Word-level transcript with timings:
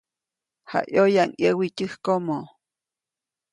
Jaʼyoyaʼuŋ 0.71 1.31
ʼyäwi 1.39 1.65
tyäjkomo. 1.75 2.37